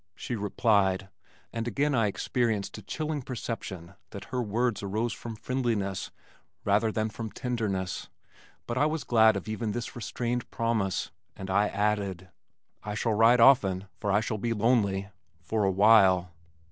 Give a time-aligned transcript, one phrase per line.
[0.15, 1.09] she replied,
[1.53, 6.09] and again I experienced a chilling perception that her words arose from friendliness
[6.65, 8.09] rather than from tenderness,
[8.65, 12.29] but I was glad of even this restrained promise, and I added,
[12.81, 15.09] "I shall write often, for I shall be lonely
[15.39, 16.31] for a while."